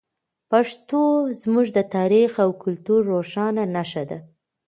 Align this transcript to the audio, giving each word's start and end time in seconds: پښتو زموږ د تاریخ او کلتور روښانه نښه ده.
پښتو 0.51 1.01
زموږ 1.41 1.67
د 1.77 1.79
تاریخ 1.95 2.31
او 2.43 2.49
کلتور 2.63 2.99
روښانه 3.11 3.63
نښه 3.75 4.03
ده. 4.09 4.19